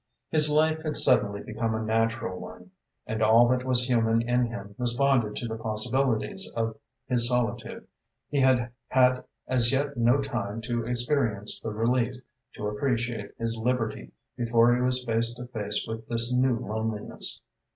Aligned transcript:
His 0.31 0.49
life 0.49 0.81
had 0.81 0.97
suddenly 0.97 1.41
become 1.43 1.75
a 1.75 1.79
natural 1.83 2.39
one, 2.41 2.71
and 3.05 3.21
all 3.21 3.47
that 3.49 3.63
was 3.63 3.87
human 3.87 4.23
in 4.27 4.47
him 4.47 4.73
responded 4.79 5.35
to 5.35 5.47
the 5.47 5.57
possibilities 5.59 6.49
of 6.55 6.75
his 7.05 7.27
solitude, 7.29 7.85
He 8.27 8.39
had 8.41 8.71
had 8.87 9.23
as 9.47 9.71
yet 9.71 9.97
no 9.97 10.19
time 10.19 10.59
to 10.61 10.85
experience 10.85 11.61
the 11.61 11.69
relief, 11.71 12.15
to 12.55 12.67
appreciate 12.67 13.29
his 13.37 13.55
liberty, 13.57 14.11
before 14.35 14.75
he 14.75 14.81
was 14.81 15.05
face 15.05 15.35
to 15.35 15.45
face 15.45 15.85
with 15.87 16.07
this 16.07 16.33
new 16.33 16.57
loneliness. 16.57 17.39